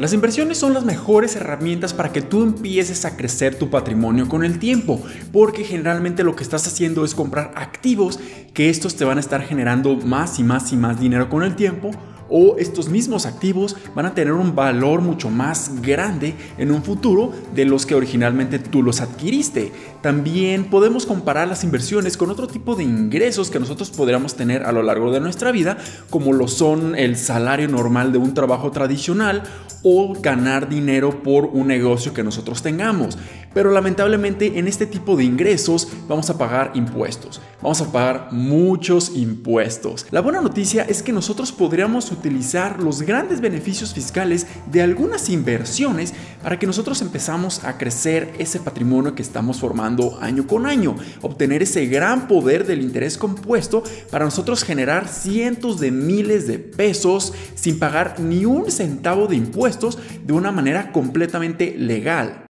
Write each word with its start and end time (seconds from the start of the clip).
Las 0.00 0.14
inversiones 0.14 0.56
son 0.56 0.72
las 0.72 0.86
mejores 0.86 1.36
herramientas 1.36 1.92
para 1.92 2.10
que 2.10 2.22
tú 2.22 2.42
empieces 2.42 3.04
a 3.04 3.18
crecer 3.18 3.58
tu 3.58 3.68
patrimonio 3.68 4.30
con 4.30 4.46
el 4.46 4.58
tiempo, 4.58 5.02
porque 5.30 5.62
generalmente 5.62 6.24
lo 6.24 6.34
que 6.34 6.42
estás 6.42 6.66
haciendo 6.66 7.04
es 7.04 7.14
comprar 7.14 7.52
activos 7.54 8.18
que 8.54 8.70
estos 8.70 8.96
te 8.96 9.04
van 9.04 9.18
a 9.18 9.20
estar 9.20 9.42
generando 9.42 9.96
más 9.96 10.38
y 10.38 10.42
más 10.42 10.72
y 10.72 10.78
más 10.78 10.98
dinero 10.98 11.28
con 11.28 11.42
el 11.42 11.54
tiempo 11.54 11.90
o 12.30 12.56
estos 12.58 12.88
mismos 12.88 13.26
activos 13.26 13.76
van 13.94 14.06
a 14.06 14.14
tener 14.14 14.32
un 14.32 14.54
valor 14.54 15.02
mucho 15.02 15.28
más 15.28 15.82
grande 15.82 16.34
en 16.56 16.70
un 16.70 16.82
futuro 16.82 17.32
de 17.54 17.64
los 17.64 17.86
que 17.86 17.94
originalmente 17.94 18.58
tú 18.58 18.82
los 18.82 19.00
adquiriste. 19.00 19.72
También 20.00 20.64
podemos 20.70 21.04
comparar 21.04 21.48
las 21.48 21.64
inversiones 21.64 22.16
con 22.16 22.30
otro 22.30 22.46
tipo 22.46 22.74
de 22.74 22.84
ingresos 22.84 23.50
que 23.50 23.60
nosotros 23.60 23.90
podríamos 23.90 24.34
tener 24.34 24.62
a 24.62 24.72
lo 24.72 24.82
largo 24.82 25.10
de 25.10 25.20
nuestra 25.20 25.52
vida, 25.52 25.76
como 26.08 26.32
lo 26.32 26.48
son 26.48 26.94
el 26.94 27.16
salario 27.16 27.68
normal 27.68 28.12
de 28.12 28.18
un 28.18 28.32
trabajo 28.32 28.70
tradicional 28.70 29.42
o 29.82 30.14
ganar 30.20 30.68
dinero 30.68 31.22
por 31.22 31.46
un 31.46 31.66
negocio 31.66 32.12
que 32.14 32.22
nosotros 32.22 32.62
tengamos. 32.62 33.18
Pero 33.52 33.72
lamentablemente 33.72 34.58
en 34.58 34.68
este 34.68 34.86
tipo 34.86 35.16
de 35.16 35.24
ingresos 35.24 35.88
vamos 36.08 36.30
a 36.30 36.38
pagar 36.38 36.72
impuestos. 36.74 37.40
Vamos 37.62 37.80
a 37.80 37.92
pagar 37.92 38.28
muchos 38.32 39.16
impuestos. 39.16 40.06
La 40.10 40.20
buena 40.20 40.40
noticia 40.40 40.82
es 40.82 41.02
que 41.02 41.12
nosotros 41.12 41.52
podríamos 41.52 42.10
utilizar 42.10 42.80
los 42.80 43.02
grandes 43.02 43.40
beneficios 43.40 43.92
fiscales 43.92 44.46
de 44.70 44.82
algunas 44.82 45.28
inversiones 45.28 46.14
para 46.42 46.58
que 46.58 46.66
nosotros 46.66 47.02
empezamos 47.02 47.64
a 47.64 47.76
crecer 47.76 48.32
ese 48.38 48.60
patrimonio 48.60 49.14
que 49.14 49.22
estamos 49.22 49.60
formando 49.60 50.18
año 50.20 50.46
con 50.46 50.66
año, 50.66 50.96
obtener 51.20 51.62
ese 51.62 51.86
gran 51.86 52.28
poder 52.28 52.66
del 52.66 52.80
interés 52.80 53.18
compuesto 53.18 53.82
para 54.10 54.24
nosotros 54.24 54.64
generar 54.64 55.08
cientos 55.08 55.80
de 55.80 55.90
miles 55.90 56.46
de 56.46 56.58
pesos 56.58 57.34
sin 57.54 57.78
pagar 57.78 58.20
ni 58.20 58.44
un 58.44 58.70
centavo 58.70 59.26
de 59.26 59.36
impuestos 59.36 59.98
de 60.24 60.32
una 60.32 60.52
manera 60.52 60.92
completamente 60.92 61.74
legal. 61.76 62.49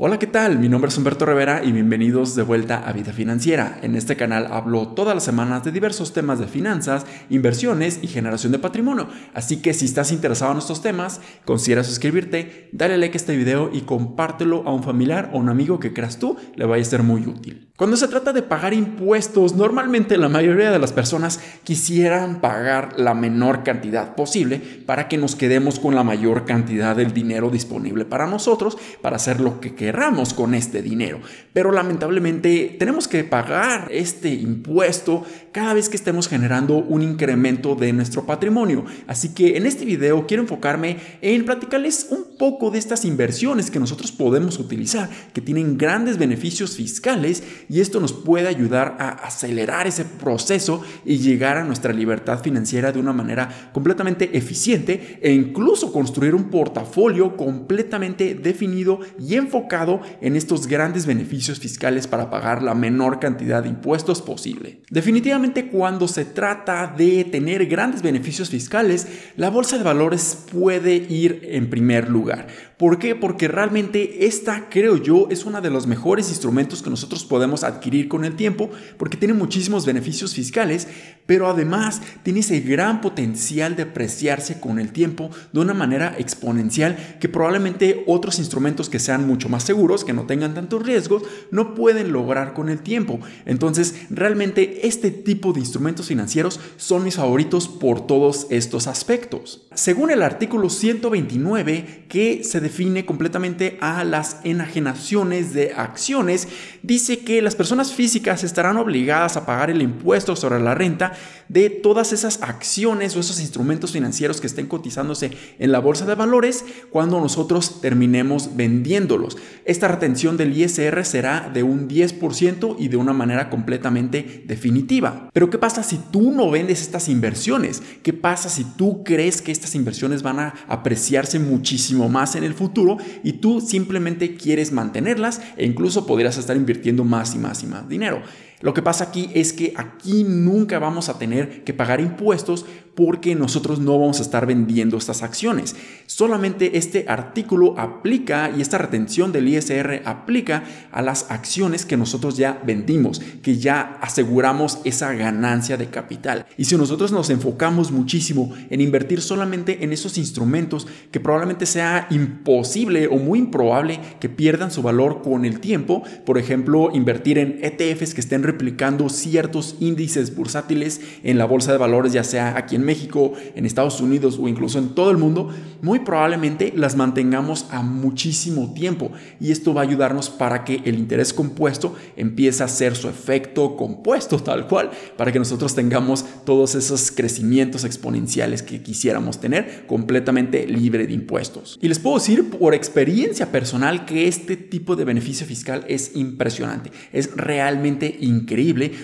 Hola, 0.00 0.20
¿qué 0.20 0.28
tal? 0.28 0.60
Mi 0.60 0.68
nombre 0.68 0.90
es 0.90 0.96
Humberto 0.96 1.26
Rivera 1.26 1.64
y 1.64 1.72
bienvenidos 1.72 2.36
de 2.36 2.44
vuelta 2.44 2.84
a 2.86 2.92
Vida 2.92 3.12
Financiera. 3.12 3.80
En 3.82 3.96
este 3.96 4.14
canal 4.14 4.46
hablo 4.52 4.86
todas 4.86 5.12
las 5.12 5.24
semanas 5.24 5.64
de 5.64 5.72
diversos 5.72 6.12
temas 6.12 6.38
de 6.38 6.46
finanzas, 6.46 7.04
inversiones 7.30 7.98
y 8.00 8.06
generación 8.06 8.52
de 8.52 8.60
patrimonio. 8.60 9.08
Así 9.34 9.56
que 9.56 9.74
si 9.74 9.86
estás 9.86 10.12
interesado 10.12 10.52
en 10.52 10.58
estos 10.58 10.82
temas, 10.82 11.20
considera 11.44 11.82
suscribirte, 11.82 12.68
dale 12.70 12.96
like 12.96 13.16
a 13.16 13.20
este 13.20 13.36
video 13.36 13.70
y 13.72 13.80
compártelo 13.80 14.62
a 14.68 14.72
un 14.72 14.84
familiar 14.84 15.30
o 15.32 15.38
un 15.38 15.48
amigo 15.48 15.80
que 15.80 15.92
creas 15.92 16.20
tú 16.20 16.36
le 16.54 16.64
vaya 16.64 16.80
a 16.80 16.84
ser 16.84 17.02
muy 17.02 17.22
útil. 17.22 17.68
Cuando 17.78 17.96
se 17.96 18.08
trata 18.08 18.32
de 18.32 18.42
pagar 18.42 18.74
impuestos, 18.74 19.54
normalmente 19.54 20.16
la 20.16 20.28
mayoría 20.28 20.72
de 20.72 20.80
las 20.80 20.92
personas 20.92 21.38
quisieran 21.62 22.40
pagar 22.40 22.98
la 22.98 23.14
menor 23.14 23.62
cantidad 23.62 24.16
posible 24.16 24.58
para 24.84 25.06
que 25.06 25.16
nos 25.16 25.36
quedemos 25.36 25.78
con 25.78 25.94
la 25.94 26.02
mayor 26.02 26.44
cantidad 26.44 26.96
del 26.96 27.14
dinero 27.14 27.50
disponible 27.50 28.04
para 28.04 28.26
nosotros 28.26 28.78
para 29.00 29.14
hacer 29.14 29.38
lo 29.38 29.60
que 29.60 29.76
queramos 29.88 30.34
con 30.34 30.54
este 30.54 30.82
dinero. 30.82 31.18
Pero 31.54 31.72
lamentablemente 31.72 32.76
tenemos 32.78 33.08
que 33.08 33.24
pagar 33.24 33.88
este 33.90 34.28
impuesto 34.28 35.24
cada 35.50 35.72
vez 35.72 35.88
que 35.88 35.96
estemos 35.96 36.28
generando 36.28 36.76
un 36.76 37.00
incremento 37.00 37.74
de 37.74 37.94
nuestro 37.94 38.26
patrimonio. 38.26 38.84
Así 39.06 39.30
que 39.30 39.56
en 39.56 39.64
este 39.64 39.86
video 39.86 40.26
quiero 40.26 40.42
enfocarme 40.42 40.98
en 41.22 41.46
platicarles 41.46 42.08
un 42.10 42.36
poco 42.36 42.70
de 42.70 42.78
estas 42.78 43.06
inversiones 43.06 43.70
que 43.70 43.80
nosotros 43.80 44.12
podemos 44.12 44.58
utilizar, 44.58 45.08
que 45.32 45.40
tienen 45.40 45.78
grandes 45.78 46.18
beneficios 46.18 46.76
fiscales 46.76 47.42
y 47.70 47.80
esto 47.80 47.98
nos 47.98 48.12
puede 48.12 48.46
ayudar 48.46 48.96
a 49.00 49.08
acelerar 49.08 49.86
ese 49.86 50.04
proceso 50.04 50.82
y 51.06 51.16
llegar 51.16 51.56
a 51.56 51.64
nuestra 51.64 51.94
libertad 51.94 52.42
financiera 52.42 52.92
de 52.92 53.00
una 53.00 53.14
manera 53.14 53.70
completamente 53.72 54.36
eficiente 54.36 55.18
e 55.22 55.32
incluso 55.32 55.92
construir 55.92 56.34
un 56.34 56.50
portafolio 56.50 57.38
completamente 57.38 58.34
definido 58.34 59.00
y 59.18 59.36
enfocado 59.36 59.77
en 60.20 60.36
estos 60.36 60.66
grandes 60.66 61.06
beneficios 61.06 61.60
fiscales 61.60 62.06
para 62.06 62.30
pagar 62.30 62.62
la 62.62 62.74
menor 62.74 63.20
cantidad 63.20 63.62
de 63.62 63.68
impuestos 63.68 64.22
posible. 64.22 64.82
Definitivamente 64.90 65.68
cuando 65.68 66.08
se 66.08 66.24
trata 66.24 66.94
de 66.96 67.24
tener 67.24 67.66
grandes 67.66 68.02
beneficios 68.02 68.50
fiscales, 68.50 69.06
la 69.36 69.50
bolsa 69.50 69.78
de 69.78 69.84
valores 69.84 70.46
puede 70.50 70.94
ir 70.94 71.40
en 71.44 71.70
primer 71.70 72.08
lugar. 72.08 72.48
¿Por 72.78 73.00
qué? 73.00 73.16
Porque 73.16 73.48
realmente 73.48 74.26
esta, 74.26 74.68
creo 74.70 74.98
yo, 74.98 75.26
es 75.30 75.44
uno 75.44 75.60
de 75.60 75.68
los 75.68 75.88
mejores 75.88 76.28
instrumentos 76.28 76.80
que 76.80 76.90
nosotros 76.90 77.24
podemos 77.24 77.64
adquirir 77.64 78.06
con 78.06 78.24
el 78.24 78.36
tiempo, 78.36 78.70
porque 78.96 79.16
tiene 79.16 79.34
muchísimos 79.34 79.84
beneficios 79.84 80.32
fiscales, 80.32 80.86
pero 81.26 81.48
además 81.48 82.00
tiene 82.22 82.38
ese 82.38 82.60
gran 82.60 83.00
potencial 83.00 83.74
de 83.74 83.82
apreciarse 83.82 84.60
con 84.60 84.78
el 84.78 84.92
tiempo 84.92 85.28
de 85.52 85.58
una 85.58 85.74
manera 85.74 86.14
exponencial 86.18 87.18
que 87.20 87.28
probablemente 87.28 88.04
otros 88.06 88.38
instrumentos 88.38 88.88
que 88.88 89.00
sean 89.00 89.26
mucho 89.26 89.48
más 89.48 89.64
seguros, 89.64 90.04
que 90.04 90.12
no 90.12 90.26
tengan 90.26 90.54
tantos 90.54 90.86
riesgos, 90.86 91.24
no 91.50 91.74
pueden 91.74 92.12
lograr 92.12 92.54
con 92.54 92.68
el 92.68 92.78
tiempo. 92.78 93.18
Entonces, 93.44 94.06
realmente 94.08 94.86
este 94.86 95.10
tipo 95.10 95.52
de 95.52 95.58
instrumentos 95.58 96.06
financieros 96.06 96.60
son 96.76 97.02
mis 97.02 97.16
favoritos 97.16 97.66
por 97.66 98.06
todos 98.06 98.46
estos 98.50 98.86
aspectos. 98.86 99.66
Según 99.74 100.12
el 100.12 100.22
artículo 100.22 100.70
129, 100.70 102.04
que 102.08 102.44
se 102.44 102.67
define 102.68 103.06
completamente 103.06 103.78
a 103.80 104.04
las 104.04 104.40
enajenaciones 104.44 105.54
de 105.54 105.72
acciones, 105.72 106.48
dice 106.82 107.20
que 107.20 107.40
las 107.40 107.56
personas 107.56 107.94
físicas 107.94 108.44
estarán 108.44 108.76
obligadas 108.76 109.36
a 109.36 109.46
pagar 109.46 109.70
el 109.70 109.80
impuesto 109.80 110.36
sobre 110.36 110.60
la 110.60 110.74
renta 110.74 111.14
de 111.48 111.70
todas 111.70 112.12
esas 112.12 112.42
acciones 112.42 113.16
o 113.16 113.20
esos 113.20 113.40
instrumentos 113.40 113.92
financieros 113.92 114.40
que 114.40 114.46
estén 114.46 114.66
cotizándose 114.66 115.30
en 115.58 115.72
la 115.72 115.78
bolsa 115.78 116.04
de 116.04 116.14
valores 116.14 116.62
cuando 116.90 117.18
nosotros 117.20 117.80
terminemos 117.80 118.54
vendiéndolos. 118.54 119.38
Esta 119.64 119.88
retención 119.88 120.36
del 120.36 120.54
ISR 120.54 121.04
será 121.06 121.50
de 121.52 121.62
un 121.62 121.88
10% 121.88 122.76
y 122.78 122.88
de 122.88 122.96
una 122.98 123.14
manera 123.14 123.48
completamente 123.48 124.44
definitiva. 124.46 125.30
Pero 125.32 125.48
¿qué 125.48 125.56
pasa 125.56 125.82
si 125.82 125.98
tú 126.12 126.32
no 126.32 126.50
vendes 126.50 126.82
estas 126.82 127.08
inversiones? 127.08 127.82
¿Qué 128.02 128.12
pasa 128.12 128.50
si 128.50 128.64
tú 128.64 129.02
crees 129.04 129.40
que 129.40 129.52
estas 129.52 129.74
inversiones 129.74 130.22
van 130.22 130.38
a 130.38 130.54
apreciarse 130.68 131.38
muchísimo 131.38 132.10
más 132.10 132.34
en 132.34 132.44
el 132.44 132.54
futuro 132.58 132.98
y 133.22 133.34
tú 133.34 133.62
simplemente 133.62 134.34
quieres 134.34 134.72
mantenerlas 134.72 135.40
e 135.56 135.64
incluso 135.64 136.06
podrías 136.06 136.36
estar 136.36 136.56
invirtiendo 136.56 137.04
más 137.04 137.34
y 137.34 137.38
más 137.38 137.62
y 137.62 137.66
más 137.66 137.88
dinero. 137.88 138.22
Lo 138.60 138.74
que 138.74 138.82
pasa 138.82 139.04
aquí 139.04 139.30
es 139.34 139.52
que 139.52 139.72
aquí 139.76 140.24
nunca 140.24 140.78
vamos 140.78 141.08
a 141.08 141.18
tener 141.18 141.64
que 141.64 141.74
pagar 141.74 142.00
impuestos 142.00 142.66
porque 142.98 143.36
nosotros 143.36 143.78
no 143.78 143.96
vamos 143.96 144.18
a 144.18 144.22
estar 144.22 144.44
vendiendo 144.44 144.96
estas 144.96 145.22
acciones. 145.22 145.76
Solamente 146.06 146.78
este 146.78 147.04
artículo 147.06 147.78
aplica 147.78 148.50
y 148.50 148.60
esta 148.60 148.76
retención 148.76 149.30
del 149.30 149.46
ISR 149.46 150.02
aplica 150.04 150.64
a 150.90 151.00
las 151.00 151.30
acciones 151.30 151.86
que 151.86 151.96
nosotros 151.96 152.36
ya 152.36 152.60
vendimos, 152.66 153.20
que 153.40 153.56
ya 153.56 153.98
aseguramos 154.00 154.80
esa 154.82 155.12
ganancia 155.12 155.76
de 155.76 155.90
capital. 155.90 156.46
Y 156.56 156.64
si 156.64 156.76
nosotros 156.76 157.12
nos 157.12 157.30
enfocamos 157.30 157.92
muchísimo 157.92 158.52
en 158.68 158.80
invertir 158.80 159.20
solamente 159.20 159.84
en 159.84 159.92
esos 159.92 160.18
instrumentos 160.18 160.88
que 161.12 161.20
probablemente 161.20 161.66
sea 161.66 162.08
imposible 162.10 163.06
o 163.06 163.18
muy 163.18 163.38
improbable 163.38 164.00
que 164.18 164.28
pierdan 164.28 164.72
su 164.72 164.82
valor 164.82 165.22
con 165.22 165.44
el 165.44 165.60
tiempo, 165.60 166.02
por 166.26 166.36
ejemplo, 166.36 166.90
invertir 166.92 167.38
en 167.38 167.60
ETFs 167.62 168.12
que 168.12 168.20
estén 168.20 168.42
replicando 168.48 169.10
ciertos 169.10 169.76
índices 169.78 170.34
bursátiles 170.34 171.02
en 171.22 171.36
la 171.36 171.44
bolsa 171.44 171.70
de 171.70 171.78
valores, 171.78 172.14
ya 172.14 172.24
sea 172.24 172.56
aquí 172.56 172.76
en 172.76 172.84
México, 172.84 173.34
en 173.54 173.66
Estados 173.66 174.00
Unidos 174.00 174.38
o 174.40 174.48
incluso 174.48 174.78
en 174.78 174.94
todo 174.94 175.10
el 175.10 175.18
mundo, 175.18 175.50
muy 175.82 175.98
probablemente 175.98 176.72
las 176.74 176.96
mantengamos 176.96 177.66
a 177.70 177.82
muchísimo 177.82 178.72
tiempo 178.72 179.12
y 179.38 179.52
esto 179.52 179.74
va 179.74 179.82
a 179.82 179.84
ayudarnos 179.84 180.30
para 180.30 180.64
que 180.64 180.80
el 180.86 180.98
interés 180.98 181.34
compuesto 181.34 181.94
empiece 182.16 182.62
a 182.62 182.66
hacer 182.66 182.96
su 182.96 183.08
efecto 183.08 183.76
compuesto 183.76 184.38
tal 184.42 184.66
cual, 184.66 184.90
para 185.18 185.30
que 185.30 185.38
nosotros 185.38 185.74
tengamos 185.74 186.24
todos 186.46 186.74
esos 186.74 187.10
crecimientos 187.10 187.84
exponenciales 187.84 188.62
que 188.62 188.82
quisiéramos 188.82 189.40
tener 189.40 189.84
completamente 189.86 190.66
libre 190.66 191.06
de 191.06 191.12
impuestos. 191.12 191.78
Y 191.82 191.88
les 191.88 191.98
puedo 191.98 192.16
decir 192.16 192.48
por 192.48 192.74
experiencia 192.74 193.52
personal 193.52 194.06
que 194.06 194.26
este 194.26 194.56
tipo 194.56 194.96
de 194.96 195.04
beneficio 195.04 195.46
fiscal 195.46 195.84
es 195.86 196.16
impresionante, 196.16 196.90
es 197.12 197.36
realmente 197.36 198.16
increíble 198.20 198.37